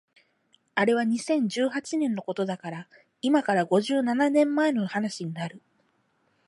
[0.73, 2.87] あれは二千十八年のことだから
[3.21, 5.61] 今から五十七年前の話になる